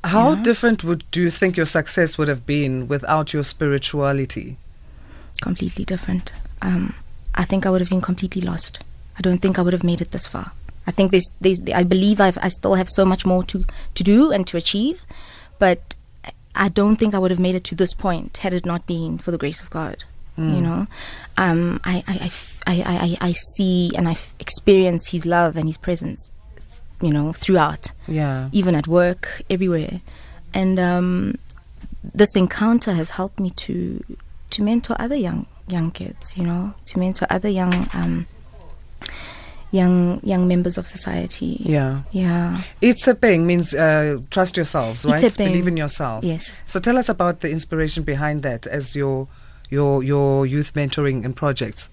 How 0.03 0.33
Yeah. 0.33 0.43
different 0.43 0.83
would 0.83 1.03
do 1.11 1.21
you 1.21 1.31
think 1.31 1.57
your 1.57 1.65
success 1.65 2.17
would 2.17 2.27
have 2.27 2.45
been 2.45 2.87
without 2.87 3.33
your 3.33 3.43
spirituality? 3.43 4.57
Completely 5.41 5.85
different. 5.85 6.31
Um, 6.61 6.93
I 7.33 7.45
think 7.45 7.65
I 7.65 7.69
would 7.69 7.81
have 7.81 7.89
been 7.89 8.01
completely 8.01 8.41
lost. 8.41 8.79
I 9.17 9.21
don't 9.21 9.39
think 9.41 9.57
I 9.57 9.61
would 9.61 9.73
have 9.73 9.83
made 9.83 10.01
it 10.01 10.11
this 10.11 10.27
far. 10.27 10.51
I 10.87 10.91
think 10.91 11.11
there's, 11.11 11.29
there's 11.41 11.61
I 11.73 11.83
believe 11.83 12.19
I've, 12.21 12.37
I 12.41 12.49
still 12.49 12.75
have 12.75 12.89
so 12.89 13.05
much 13.05 13.25
more 13.25 13.43
to, 13.45 13.65
to 13.95 14.03
do 14.03 14.31
and 14.31 14.45
to 14.47 14.57
achieve, 14.57 15.01
but 15.59 15.95
I 16.55 16.67
don't 16.69 16.95
think 16.97 17.13
I 17.13 17.19
would 17.19 17.31
have 17.31 17.39
made 17.39 17.55
it 17.55 17.63
to 17.65 17.75
this 17.75 17.93
point 17.93 18.37
had 18.37 18.53
it 18.53 18.65
not 18.65 18.85
been 18.87 19.17
for 19.17 19.31
the 19.31 19.37
grace 19.37 19.61
of 19.61 19.69
God. 19.69 20.03
Mm. 20.39 20.55
You 20.55 20.61
know, 20.61 20.87
um, 21.37 21.79
I, 21.83 22.03
I, 22.07 22.31
I 22.65 22.75
I- 22.81 23.17
I- 23.27 23.31
see 23.55 23.91
and 23.97 24.07
I 24.07 24.15
experience 24.39 25.11
His 25.11 25.25
love 25.25 25.57
and 25.57 25.67
His 25.67 25.77
presence 25.77 26.29
you 27.01 27.13
know, 27.13 27.31
throughout, 27.31 27.91
Yeah. 28.07 28.49
even 28.51 28.75
at 28.75 28.85
work, 28.87 29.41
everywhere. 29.49 30.01
And 30.53 30.77
um, 30.79 31.35
this 32.13 32.35
encounter 32.35 32.91
has 32.93 33.11
helped 33.11 33.39
me 33.39 33.51
to 33.51 34.03
to 34.49 34.63
mentor 34.63 34.95
other 34.99 35.15
young 35.15 35.45
young 35.67 35.91
kids, 35.91 36.35
you 36.37 36.43
know, 36.43 36.73
to 36.85 36.99
mentor 36.99 37.25
other 37.29 37.47
young 37.49 37.87
um, 37.93 38.25
young 39.71 40.19
young 40.23 40.47
members 40.47 40.77
of 40.77 40.87
society. 40.87 41.57
Yeah. 41.63 42.01
Yeah. 42.11 42.61
Itshepeng 42.81 43.45
means 43.45 43.73
uh, 43.73 44.19
trust 44.29 44.57
yourselves, 44.57 45.05
right? 45.05 45.21
Itshepeng. 45.21 45.47
Believe 45.47 45.67
in 45.67 45.77
yourself. 45.77 46.23
Yes. 46.23 46.61
So 46.65 46.79
tell 46.79 46.97
us 46.97 47.07
about 47.09 47.41
the 47.41 47.49
inspiration 47.51 48.03
behind 48.03 48.43
that 48.43 48.65
as 48.67 48.95
your 48.95 49.27
your 49.69 50.03
your 50.03 50.45
youth 50.45 50.73
mentoring 50.73 51.25
and 51.25 51.35
projects. 51.35 51.89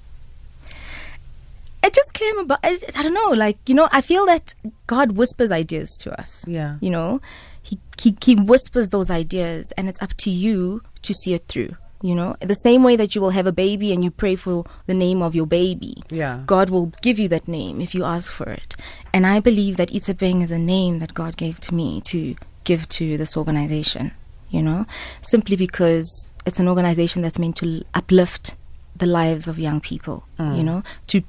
It 1.83 1.95
just 1.95 2.15
came 2.15 2.39
about. 2.39 2.59
I, 2.65 2.79
I 2.97 3.03
don't 3.03 3.15
know. 3.15 3.31
Like 3.31 3.59
you 3.67 3.75
know, 3.75 3.89
I 3.93 4.01
feel 4.01 4.27
that 4.27 4.55
God 4.87 5.13
whispers 5.13 5.53
ideas 5.53 5.97
to 5.99 6.19
us. 6.21 6.47
Yeah. 6.49 6.77
You 6.81 6.91
know, 6.91 7.21
he, 7.63 7.79
he 8.01 8.17
he 8.23 8.35
whispers 8.35 8.91
those 8.91 9.11
ideas, 9.11 9.73
and 9.77 9.89
it's 9.89 10.03
up 10.03 10.15
to 10.15 10.31
you 10.31 10.83
to 11.03 11.15
see 11.15 11.35
it 11.35 11.47
through. 11.47 11.77
You 12.03 12.15
know, 12.15 12.37
the 12.41 12.55
same 12.55 12.83
way 12.83 12.95
that 12.97 13.15
you 13.15 13.21
will 13.21 13.31
have 13.31 13.47
a 13.47 13.53
baby 13.53 13.93
and 13.93 14.05
you 14.05 14.11
pray 14.11 14.37
for 14.37 14.67
the 14.87 14.95
name 14.95 15.23
of 15.23 15.35
your 15.35 15.47
baby. 15.47 16.03
Yeah. 16.11 16.43
God 16.45 16.69
will 16.71 16.93
give 17.01 17.19
you 17.19 17.27
that 17.29 17.49
name 17.49 17.81
if 17.81 17.95
you 17.95 18.05
ask 18.05 18.31
for 18.31 18.49
it. 18.51 18.77
And 19.15 19.27
I 19.27 19.41
believe 19.41 19.77
that 19.79 19.91
Itshepeng 19.91 20.43
is 20.43 20.51
a 20.51 20.59
name 20.59 20.99
that 20.99 21.15
God 21.15 21.37
gave 21.37 21.59
to 21.61 21.75
me 21.75 22.03
to 22.03 22.37
give 22.65 22.89
to 22.91 23.17
this 23.17 23.37
organization, 23.37 24.13
you 24.57 24.63
know, 24.63 24.87
simply 25.21 25.57
because 25.57 26.09
it's 26.47 26.59
an 26.59 26.69
organization 26.69 27.23
that's 27.23 27.39
meant 27.39 27.57
to 27.57 27.85
uplift 27.93 28.55
the 28.97 29.07
lives 29.07 29.47
of 29.47 29.59
young 29.59 29.81
people, 29.81 30.25
you 30.39 30.63
know, 30.63 30.83
to 31.09 31.21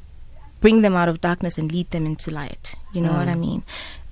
bring 0.61 0.81
them 0.81 0.95
out 0.95 1.09
of 1.09 1.19
darkness 1.19 1.57
and 1.57 1.71
lead 1.71 1.91
them 1.91 2.05
into 2.05 2.31
light. 2.31 2.75
You 2.93 3.01
know 3.01 3.11
what 3.11 3.27
I 3.27 3.35
mean? 3.35 3.63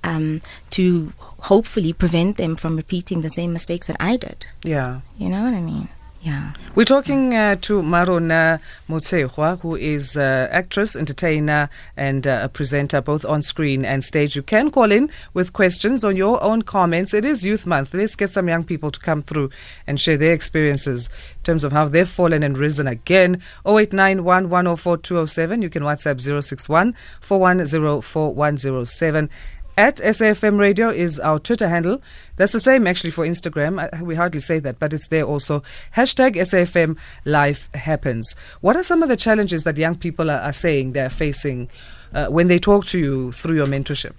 Um, 0.04 0.42
to 0.70 1.12
hopefully 1.50 1.92
prevent 1.92 2.36
them 2.36 2.54
from 2.54 2.76
repeating 2.76 3.22
the 3.22 3.30
same 3.30 3.52
mistakes 3.52 3.86
that 3.88 3.96
I 3.98 4.16
did. 4.16 4.46
Yeah. 4.62 5.00
You 5.18 5.28
know 5.30 5.42
what 5.42 5.54
I 5.54 5.60
mean? 5.60 5.88
Yeah. 6.26 6.54
We're 6.74 6.82
talking 6.82 7.36
uh, 7.36 7.54
to 7.60 7.82
Mmarona 7.82 8.58
Motshegoa, 8.88 9.60
who 9.60 9.76
is 9.76 10.16
uh, 10.16 10.48
actress, 10.50 10.96
entertainer, 10.96 11.70
and 11.96 12.26
uh, 12.26 12.40
a 12.42 12.48
presenter, 12.48 13.00
both 13.00 13.24
on 13.24 13.42
screen 13.42 13.84
and 13.84 14.02
stage. 14.02 14.34
You 14.34 14.42
can 14.42 14.72
call 14.72 14.90
in 14.90 15.08
with 15.34 15.52
questions 15.52 16.02
on 16.02 16.16
your 16.16 16.42
own 16.42 16.62
comments. 16.62 17.14
It 17.14 17.24
is 17.24 17.44
Youth 17.44 17.64
Month. 17.64 17.94
Let's 17.94 18.16
get 18.16 18.32
some 18.32 18.48
young 18.48 18.64
people 18.64 18.90
to 18.90 18.98
come 18.98 19.22
through 19.22 19.50
and 19.86 20.00
share 20.00 20.16
their 20.16 20.32
experiences 20.32 21.08
in 21.36 21.42
terms 21.44 21.62
of 21.62 21.70
how 21.70 21.86
they've 21.86 22.08
fallen 22.08 22.42
and 22.42 22.58
risen 22.58 22.88
again. 22.88 23.40
0891 23.64 24.50
104 24.50 24.96
207. 24.96 25.62
You 25.62 25.70
can 25.70 25.84
WhatsApp 25.84 26.20
061 26.20 26.96
410 27.20 28.00
4107. 28.02 29.30
At 29.78 29.96
SAFM 29.96 30.58
Radio 30.58 30.88
is 30.88 31.20
our 31.20 31.38
Twitter 31.38 31.68
handle. 31.68 32.00
That's 32.36 32.52
the 32.52 32.60
same 32.60 32.86
actually 32.86 33.10
for 33.10 33.26
Instagram. 33.26 34.00
We 34.00 34.14
hardly 34.14 34.40
say 34.40 34.58
that, 34.60 34.78
but 34.78 34.92
it's 34.92 35.08
there 35.08 35.24
also. 35.24 35.62
Hashtag 35.94 36.36
SAFM 36.36 36.96
Life 37.24 37.68
Happens. 37.74 38.34
What 38.62 38.76
are 38.76 38.82
some 38.82 39.02
of 39.02 39.10
the 39.10 39.16
challenges 39.16 39.64
that 39.64 39.76
young 39.76 39.96
people 39.96 40.30
are, 40.30 40.40
are 40.40 40.52
saying 40.52 40.92
they're 40.92 41.10
facing 41.10 41.68
uh, 42.14 42.26
when 42.28 42.48
they 42.48 42.58
talk 42.58 42.86
to 42.86 42.98
you 42.98 43.32
through 43.32 43.56
your 43.56 43.66
mentorship? 43.66 44.12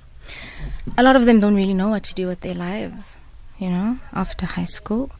a 0.98 1.04
lot 1.04 1.16
of 1.16 1.26
them 1.26 1.40
don't 1.40 1.56
really 1.56 1.74
know 1.74 1.90
what 1.90 2.04
to 2.04 2.14
do 2.14 2.28
with 2.28 2.42
their 2.42 2.54
lives, 2.54 3.18
you 3.60 3.70
know, 3.70 4.00
after 4.14 4.46
high 4.46 4.66
school. 4.66 5.12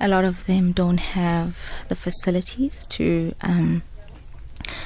A 0.00 0.08
lot 0.08 0.24
of 0.24 0.46
them 0.46 0.72
don't 0.72 0.98
have 0.98 1.70
the 1.88 1.94
facilities 1.94 2.86
to 2.88 3.34
um, 3.42 3.82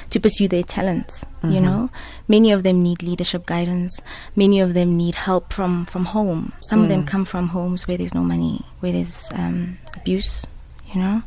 to 0.09 0.19
pursue 0.19 0.47
their 0.47 0.63
talents. 0.63 1.25
You 1.43 1.59
know, 1.59 1.89
many 2.27 2.51
of 2.51 2.63
them 2.63 2.81
need 2.83 3.03
leadership 3.03 3.45
guidance. 3.45 3.99
Many 4.35 4.61
of 4.61 4.73
them 4.73 4.95
need 4.95 5.15
help 5.15 5.51
from 5.51 5.85
from 5.85 6.05
home. 6.05 6.53
Some 6.69 6.83
of 6.83 6.89
them 6.89 7.03
come 7.03 7.25
from 7.25 7.49
homes 7.49 7.87
where 7.87 7.97
there's 7.97 8.13
no 8.15 8.23
money, 8.23 8.61
where 8.79 8.93
there's 8.93 9.29
um, 9.33 9.77
abuse. 9.95 10.45
You 10.93 11.01
know, 11.01 11.23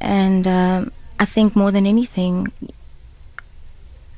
and 0.00 0.46
um, 0.46 0.92
I 1.20 1.24
think 1.26 1.54
more 1.56 1.70
than 1.72 1.84
anything, 1.86 2.52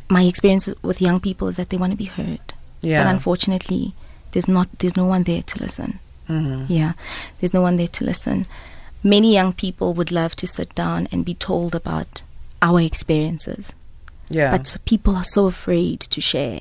my 0.08 0.22
experience 0.22 0.68
with 0.82 1.00
young 1.00 1.20
people 1.20 1.48
is 1.48 1.56
that 1.56 1.70
they 1.70 1.76
want 1.76 1.92
to 1.92 1.96
be 1.96 2.04
heard. 2.04 2.40
Yeah. 2.82 3.02
But 3.04 3.10
unfortunately, 3.10 3.94
there's 4.32 4.48
not 4.48 4.68
there's 4.78 4.96
no 4.96 5.06
one 5.06 5.22
there 5.24 5.42
to 5.42 5.62
listen. 5.62 5.98
Mhm. 6.28 6.66
Yeah, 6.68 6.92
there's 7.40 7.54
no 7.54 7.62
one 7.62 7.76
there 7.76 7.88
to 7.88 8.04
listen. 8.04 8.46
Many 9.02 9.32
young 9.32 9.52
people 9.54 9.94
would 9.94 10.12
love 10.12 10.36
to 10.36 10.46
sit 10.46 10.74
down 10.74 11.08
and 11.10 11.24
be 11.24 11.34
told 11.34 11.74
about 11.74 12.22
our 12.62 12.80
experiences, 12.80 13.74
Yeah. 14.28 14.50
but 14.56 14.76
people 14.84 15.16
are 15.16 15.24
so 15.24 15.46
afraid 15.46 16.00
to 16.00 16.20
share. 16.20 16.60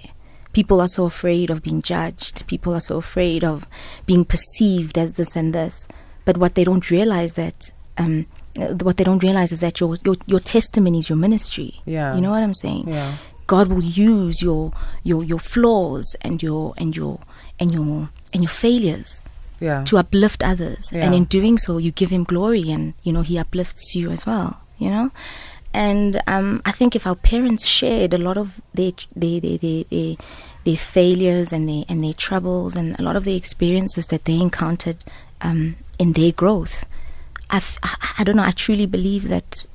People 0.54 0.82
are 0.82 0.88
so 0.88 1.06
afraid 1.06 1.50
of 1.50 1.62
being 1.62 1.82
judged. 1.82 2.46
People 2.48 2.74
are 2.74 2.80
so 2.82 2.98
afraid 2.98 3.44
of 3.44 3.68
being 4.06 4.26
perceived 4.26 4.98
as 4.98 5.14
this 5.14 5.36
and 5.36 5.54
this. 5.54 5.88
But 6.26 6.38
what 6.38 6.56
they 6.56 6.64
don't 6.64 6.90
realize 6.90 7.34
that 7.34 7.70
um, 7.98 8.26
uh, 8.60 8.74
what 8.82 8.98
they 8.98 9.04
don't 9.04 9.22
realize 9.22 9.52
is 9.52 9.60
that 9.60 9.80
your 9.80 9.98
your 10.06 10.16
your 10.26 10.40
testimony 10.40 11.00
is 11.00 11.10
your 11.10 11.18
ministry. 11.18 11.82
Yeah. 11.86 12.16
you 12.16 12.22
know 12.22 12.32
what 12.32 12.42
I'm 12.44 12.56
saying. 12.56 12.88
yeah. 12.90 13.16
God 13.46 13.68
will 13.68 13.84
use 13.84 14.42
your 14.42 14.72
your 15.04 15.24
your 15.24 15.40
flaws 15.40 16.16
and 16.22 16.42
your 16.42 16.74
and 16.78 16.96
your 16.96 17.20
and 17.60 17.72
your 17.72 18.10
and 18.34 18.42
your 18.44 18.50
failures 18.50 19.24
Yeah. 19.60 19.84
to 19.86 19.98
uplift 19.98 20.42
others 20.44 20.90
Yeah. 20.94 21.06
and 21.06 21.14
in 21.16 21.26
doing 21.26 21.58
so 21.58 21.78
you 21.78 21.92
give 21.92 22.10
him 22.12 22.24
glory 22.24 22.72
and 22.72 22.94
you 23.04 23.12
know 23.12 23.22
he 23.22 23.38
uplifts 23.38 23.96
you 23.96 24.10
as 24.12 24.26
well 24.26 24.62
you 24.78 24.90
know 24.90 25.10
and 25.74 26.22
um, 26.26 26.62
I 26.66 26.72
think 26.72 26.96
if 26.96 27.06
our 27.06 27.16
parents 27.16 27.68
shared 27.68 28.14
a 28.14 28.18
lot 28.18 28.38
of 28.38 28.60
their 28.74 28.92
their 29.16 29.40
their, 29.40 29.58
their, 29.58 29.84
their, 29.84 30.16
their 30.64 30.78
failures 30.78 31.54
and 31.54 31.70
their 31.70 31.84
and 31.88 32.04
their 32.04 32.14
troubles 32.14 32.76
and 32.76 33.00
a 33.00 33.04
lot 33.04 33.16
of 33.16 33.24
the 33.24 33.36
experiences 33.36 34.08
that 34.08 34.26
they 34.26 34.40
encountered 34.40 35.04
um, 35.42 35.76
in 36.00 36.14
their 36.14 36.32
growth 36.32 36.86
I, 37.50 37.62
I 38.20 38.24
don't 38.24 38.36
know 38.36 38.44
I 38.44 38.52
truly 38.52 38.86
believe 38.86 39.28
that 39.30 39.66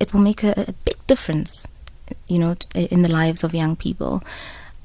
it 0.00 0.12
will 0.12 0.20
make 0.20 0.42
a, 0.42 0.52
a 0.68 0.72
big 0.84 0.96
difference 1.06 1.66
you 2.26 2.38
know 2.38 2.54
t- 2.54 2.84
in 2.86 3.02
the 3.02 3.08
lives 3.08 3.44
of 3.44 3.54
young 3.54 3.76
people. 3.76 4.22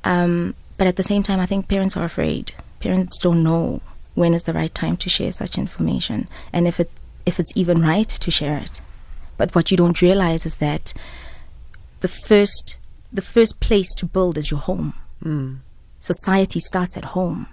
Um, 0.04 0.56
but 0.78 0.88
at 0.88 0.96
the 0.96 1.04
same 1.04 1.24
time 1.24 1.40
I 1.40 1.46
think 1.46 1.68
parents 1.68 1.96
are 1.96 2.04
afraid. 2.04 2.52
Parents 2.80 3.18
don't 3.18 3.44
know 3.44 3.82
when 4.16 4.34
is 4.34 4.44
the 4.44 4.54
right 4.54 4.74
time 4.74 4.98
to 4.98 5.10
share 5.10 5.32
such 5.32 5.58
information 5.58 6.28
and 6.52 6.68
if 6.68 6.80
it 6.80 6.92
if 7.26 7.40
it's 7.40 7.54
even 7.56 7.82
right 7.82 8.08
to 8.10 8.30
share 8.30 8.58
it 8.58 8.82
but 9.38 9.54
what 9.56 9.72
you 9.72 9.78
don't 9.78 10.02
realize 10.02 10.46
is 10.46 10.56
that 10.56 10.94
the 12.02 12.08
first 12.08 12.76
the 13.12 13.22
first 13.22 13.60
place 13.60 13.94
to 13.96 14.06
build 14.06 14.38
is 14.38 14.50
your 14.52 14.60
home. 14.60 14.94
Mm. 15.24 15.60
society 16.00 16.60
starts 16.60 16.98
at 16.98 17.06
home. 17.06 17.48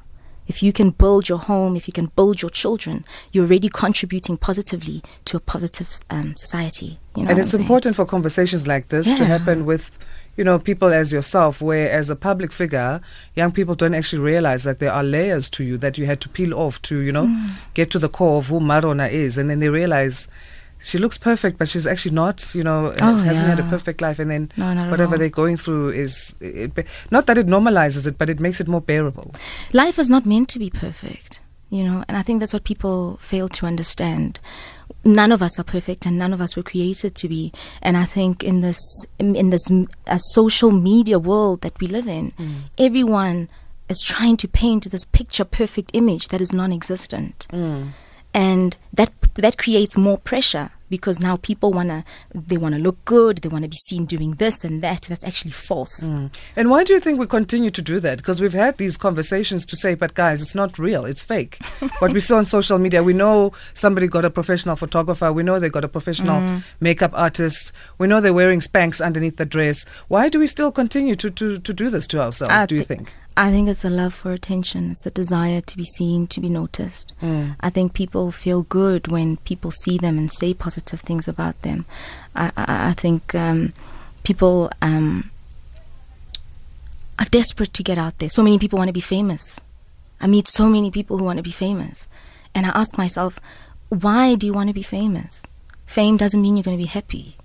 If 0.48 0.60
you 0.64 0.72
can 0.72 0.90
build 0.90 1.28
your 1.28 1.38
home 1.38 1.76
if 1.76 1.86
you 1.86 1.92
can 1.92 2.06
build 2.16 2.42
your 2.42 2.50
children 2.50 3.04
you're 3.32 3.44
already 3.44 3.68
contributing 3.68 4.36
positively 4.36 5.02
to 5.26 5.36
a 5.36 5.40
positive 5.40 5.88
um, 6.10 6.34
society. 6.36 6.98
You 7.14 7.22
know 7.24 7.30
and 7.30 7.38
it's 7.38 7.54
important 7.54 7.94
for 7.96 8.04
conversations 8.04 8.66
like 8.66 8.88
this 8.88 9.06
to 9.14 9.24
happen 9.24 9.64
with 9.66 9.96
you 10.36 10.42
know 10.42 10.58
people 10.58 10.88
as 10.92 11.12
yourself 11.12 11.60
where 11.62 11.88
as 11.90 12.10
a 12.10 12.16
public 12.16 12.50
figure 12.52 13.00
young 13.36 13.52
people 13.52 13.74
don't 13.76 13.94
actually 13.94 14.22
realize 14.22 14.64
that 14.64 14.78
there 14.80 14.92
are 14.92 15.04
layers 15.04 15.48
to 15.50 15.62
you 15.62 15.76
that 15.78 15.96
you 15.98 16.06
had 16.06 16.20
to 16.22 16.28
peel 16.28 16.52
off 16.54 16.82
to 16.82 16.98
you 16.98 17.12
know 17.12 17.26
Mm. 17.26 17.50
get 17.74 17.90
to 17.92 17.98
the 18.00 18.08
core 18.08 18.38
of 18.38 18.46
who 18.48 18.58
Mmarona 18.58 19.08
is. 19.12 19.38
And 19.38 19.48
then 19.48 19.60
they 19.60 19.68
realize 19.68 20.26
she 20.82 20.98
looks 20.98 21.18
perfect 21.18 21.58
but 21.58 21.68
she's 21.68 21.86
actually 21.86 22.14
not 22.14 22.54
you 22.54 22.62
know 22.64 22.94
Oh, 23.00 23.16
hasn't 23.16 23.46
had 23.48 23.60
a 23.60 23.64
perfect 23.64 24.00
life. 24.00 24.18
And 24.18 24.30
then 24.30 24.50
No, 24.56 24.90
whatever 24.90 25.18
they're 25.18 25.28
going 25.42 25.56
through 25.56 25.90
is 25.90 26.34
it, 26.40 26.72
not 27.10 27.26
that 27.26 27.36
it 27.38 27.46
normalizes 27.46 28.06
it 28.06 28.16
but 28.18 28.28
it 28.30 28.40
makes 28.40 28.60
it 28.60 28.68
more 28.68 28.80
bearable. 28.80 29.34
Life 29.72 29.98
is 29.98 30.08
not 30.08 30.24
meant 30.26 30.48
to 30.50 30.58
be 30.58 30.70
perfect, 30.70 31.40
you 31.68 31.84
know, 31.84 32.04
and 32.08 32.16
I 32.16 32.22
think 32.22 32.40
that's 32.40 32.52
what 32.52 32.64
people 32.64 33.16
fail 33.20 33.48
to 33.48 33.66
understand. 33.66 34.40
None 35.04 35.32
of 35.32 35.40
us 35.40 35.58
are 35.58 35.64
perfect, 35.64 36.04
and 36.06 36.18
none 36.18 36.34
of 36.34 36.40
us 36.42 36.56
were 36.56 36.62
created 36.62 37.14
to 37.14 37.28
be. 37.28 37.52
And 37.80 37.96
I 37.96 38.04
think 38.04 38.42
in 38.44 38.60
this 38.60 38.80
in, 39.18 39.48
this 39.50 39.66
uh, 39.70 40.18
social 40.18 40.70
media 40.72 41.18
world 41.18 41.62
that 41.62 41.80
we 41.80 41.86
live 41.86 42.06
in, 42.06 42.32
everyone 42.76 43.48
is 43.88 44.02
trying 44.02 44.36
to 44.38 44.48
paint 44.48 44.90
this 44.90 45.04
picture 45.04 45.44
perfect 45.44 45.90
image 45.94 46.28
that 46.28 46.40
is 46.42 46.52
non-existent, 46.52 47.46
and 48.34 48.76
that 48.92 49.12
that 49.34 49.56
creates 49.58 49.96
more 49.96 50.18
pressure 50.18 50.70
because 50.88 51.20
now 51.20 51.36
people 51.36 51.70
wanna 51.70 52.04
they 52.34 52.56
wanna 52.56 52.78
look 52.78 53.02
good, 53.04 53.38
they 53.38 53.48
wanna 53.48 53.68
be 53.68 53.76
seen 53.76 54.04
doing 54.06 54.32
this 54.32 54.64
and 54.64 54.82
that. 54.82 55.02
That's 55.02 55.22
actually 55.22 55.52
false. 55.52 56.08
Mm. 56.08 56.32
And 56.56 56.68
why 56.68 56.82
do 56.82 56.92
you 56.94 56.98
think 57.00 57.20
we 57.20 57.28
continue 57.28 57.70
to 57.70 57.80
do 57.82 58.00
that? 58.00 58.18
Because 58.18 58.40
we've 58.40 58.52
had 58.64 58.76
these 58.76 58.96
conversations 58.96 59.64
to 59.66 59.76
say, 59.76 59.94
but 59.94 60.14
guys, 60.14 60.42
it's 60.42 60.56
not 60.56 60.78
real, 60.80 61.04
it's 61.04 61.22
fake. 61.22 61.64
what 62.00 62.12
we 62.12 62.18
saw 62.18 62.38
on 62.38 62.44
social 62.44 62.78
media, 62.78 63.04
we 63.04 63.12
know 63.12 63.52
somebody 63.72 64.08
got 64.08 64.24
a 64.24 64.30
professional 64.30 64.74
photographer, 64.74 65.32
we 65.32 65.44
know 65.44 65.60
they 65.60 65.68
got 65.68 65.84
a 65.84 65.88
professional 65.88 66.40
Mm. 66.40 66.64
makeup 66.80 67.12
artist, 67.14 67.70
we 67.98 68.08
know 68.08 68.20
they're 68.20 68.34
wearing 68.34 68.60
Spanx 68.60 69.04
underneath 69.04 69.36
the 69.36 69.44
dress. 69.46 69.84
Why 70.08 70.28
do 70.28 70.40
we 70.40 70.48
still 70.48 70.72
continue 70.72 71.14
to, 71.16 71.30
to, 71.30 71.58
to 71.58 71.72
do 71.72 71.88
this 71.90 72.08
to 72.08 72.20
ourselves, 72.20 72.52
I 72.52 72.66
do 72.66 72.74
you 72.74 72.80
thi- 72.82 72.94
think? 72.96 73.12
I 73.36 73.50
think 73.52 73.68
it's 73.68 73.84
a 73.84 73.90
love 73.90 74.12
for 74.12 74.32
attention. 74.32 74.90
It's 74.90 75.06
a 75.06 75.10
desire 75.10 75.60
to 75.60 75.76
be 75.76 75.84
seen, 75.84 76.26
to 76.26 76.40
be 76.40 76.48
noticed. 76.48 77.12
Mm. 77.22 77.54
I 77.60 77.70
think 77.70 77.94
people 77.94 78.32
feel 78.32 78.62
good 78.64 78.79
when 79.08 79.36
people 79.38 79.70
see 79.70 79.98
them 79.98 80.18
and 80.18 80.30
say 80.30 80.54
positive 80.54 81.00
things 81.00 81.28
about 81.28 81.60
them. 81.62 81.84
I, 82.34 82.52
I, 82.56 82.90
I 82.90 82.92
think 82.92 83.34
um, 83.34 83.72
people. 84.24 84.70
Um, 84.82 85.30
are 87.20 87.26
desperate 87.26 87.74
to 87.74 87.82
get 87.82 87.98
out 87.98 88.18
there. 88.18 88.30
So 88.30 88.42
many 88.42 88.58
people 88.58 88.78
want 88.78 88.88
to 88.88 88.94
be 88.94 89.00
famous. 89.00 89.60
I 90.20 90.26
meet 90.26 90.48
so 90.48 90.66
many 90.66 90.90
people 90.90 91.18
who 91.18 91.24
want 91.24 91.36
to 91.36 91.42
be 91.42 91.50
famous. 91.50 92.08
And 92.54 92.64
I 92.64 92.70
ask 92.70 92.96
myself, 92.96 93.38
why 93.90 94.34
do 94.34 94.46
you 94.46 94.54
want 94.54 94.68
to 94.70 94.74
be 94.74 94.82
famous? 94.82 95.42
Fame 95.84 96.16
doesn't 96.16 96.40
mean 96.40 96.56
you're 96.56 96.64
going 96.64 96.78
to 96.78 96.82
be 96.82 96.88
happy. 96.88 97.36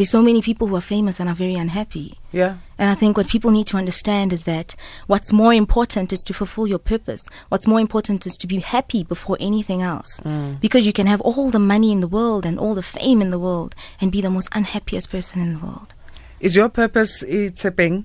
There's 0.00 0.08
so 0.08 0.22
many 0.22 0.40
people 0.40 0.66
who 0.66 0.76
are 0.76 0.80
famous 0.80 1.20
and 1.20 1.28
are 1.28 1.34
very 1.34 1.56
unhappy. 1.56 2.18
Yeah. 2.32 2.56
And 2.78 2.88
I 2.88 2.94
think 2.94 3.18
what 3.18 3.28
people 3.28 3.50
need 3.50 3.66
to 3.66 3.76
understand 3.76 4.32
is 4.32 4.44
that 4.44 4.74
what's 5.08 5.30
more 5.30 5.52
important 5.52 6.10
is 6.10 6.22
to 6.22 6.32
fulfill 6.32 6.66
your 6.66 6.78
purpose. 6.78 7.22
What's 7.50 7.66
more 7.66 7.80
important 7.80 8.26
is 8.26 8.38
to 8.38 8.46
be 8.46 8.60
happy 8.60 9.04
before 9.04 9.36
anything 9.40 9.82
else. 9.82 10.18
Because 10.58 10.86
you 10.86 10.94
can 10.94 11.06
have 11.06 11.20
all 11.20 11.50
the 11.50 11.58
money 11.58 11.92
in 11.92 12.00
the 12.00 12.08
world 12.08 12.46
and 12.46 12.58
all 12.58 12.72
the 12.74 12.80
fame 12.80 13.20
in 13.20 13.30
the 13.30 13.38
world 13.38 13.74
and 14.00 14.10
be 14.10 14.22
the 14.22 14.30
most 14.30 14.48
unhappiest 14.52 15.10
person 15.10 15.42
in 15.42 15.52
the 15.52 15.58
world. 15.58 15.92
Is 16.40 16.56
your 16.56 16.70
purpose 16.70 17.22
Itshepeng 17.22 18.04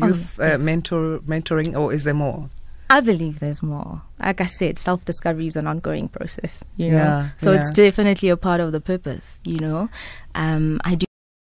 Oh, 0.00 0.06
youth 0.06 0.40
uh, 0.40 0.44
yes. 0.44 0.62
mentor 0.62 1.18
mentoring, 1.28 1.78
or 1.78 1.92
is 1.92 2.04
there 2.04 2.14
more? 2.14 2.48
I 2.88 3.00
believe 3.00 3.40
there's 3.40 3.62
more. 3.62 4.00
Like 4.18 4.40
I 4.40 4.46
said, 4.46 4.78
self 4.78 5.04
discovery 5.04 5.46
is 5.46 5.56
an 5.56 5.66
ongoing 5.66 6.08
process. 6.08 6.64
You 6.78 6.90
know, 6.92 6.96
Yeah, 6.96 7.28
so 7.36 7.52
it's 7.52 7.70
definitely 7.70 8.30
a 8.30 8.36
part 8.38 8.60
of 8.60 8.72
the 8.72 8.80
purpose. 8.80 9.40
You 9.44 9.58
know, 9.58 9.88
um, 10.34 10.80
I 10.84 10.96